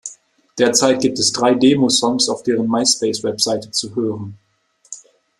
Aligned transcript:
Derzeit 0.57 0.99
gibt 0.99 1.19
es 1.19 1.31
drei 1.31 1.53
Demosongs 1.53 2.27
auf 2.27 2.41
deren 2.41 2.67
Myspace 2.67 3.21
Webseite 3.21 3.69
zu 3.69 3.95
hören. 3.95 4.39